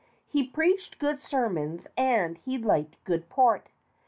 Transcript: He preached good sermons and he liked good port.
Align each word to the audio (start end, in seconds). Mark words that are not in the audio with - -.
He 0.27 0.41
preached 0.41 0.97
good 0.97 1.21
sermons 1.21 1.85
and 1.95 2.39
he 2.39 2.57
liked 2.57 2.95
good 3.03 3.29
port. 3.29 3.69